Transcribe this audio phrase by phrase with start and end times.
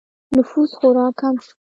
[0.35, 1.53] نفوس خورا کم شو